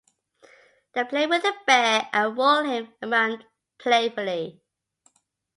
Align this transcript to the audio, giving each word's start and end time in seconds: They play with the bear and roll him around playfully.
They 0.93 1.03
play 1.03 1.27
with 1.27 1.43
the 1.43 1.53
bear 1.67 2.09
and 2.11 2.35
roll 2.35 2.63
him 2.63 2.91
around 3.03 3.45
playfully. 3.77 4.59